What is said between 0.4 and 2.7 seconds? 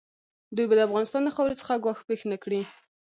دوی به د افغانستان خاورې څخه ګواښ پېښ نه کړي.